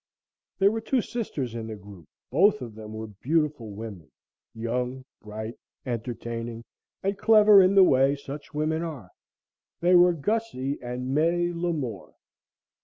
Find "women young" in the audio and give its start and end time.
3.69-5.05